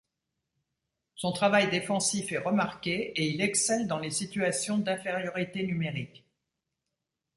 Son 1.13 1.31
travail 1.31 1.69
défensif 1.69 2.31
est 2.31 2.39
remarqué 2.39 3.11
et 3.21 3.27
il 3.27 3.39
excelle 3.39 3.85
dans 3.85 3.99
les 3.99 4.09
situations 4.09 4.79
d'infériorité 4.79 5.61
numérique. 5.61 6.25